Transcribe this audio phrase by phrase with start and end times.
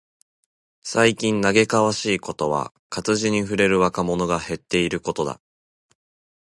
[0.81, 5.39] 最近嘆かわしいことは、活字に触れる若者が減っていることだ。